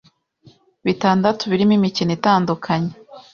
[0.85, 2.91] bitandatu birimo imikino itandukanye,